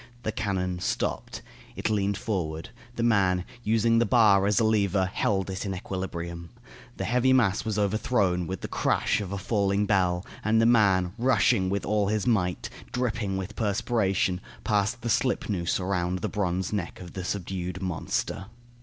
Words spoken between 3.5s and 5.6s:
using the bar as a lever, held